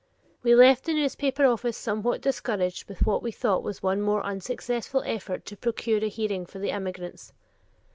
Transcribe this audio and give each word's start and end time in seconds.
We 0.41 0.55
left 0.55 0.85
the 0.85 0.95
newspaper 0.95 1.45
office 1.45 1.77
somewhat 1.77 2.21
discouraged 2.21 2.87
with 2.89 3.05
what 3.05 3.21
we 3.21 3.31
thought 3.31 3.63
one 3.83 4.01
more 4.01 4.23
unsuccessful 4.25 5.03
effort 5.05 5.45
to 5.45 5.55
procure 5.55 6.03
a 6.03 6.07
hearing 6.07 6.47
for 6.47 6.57
the 6.57 6.71
immigrants. 6.71 7.33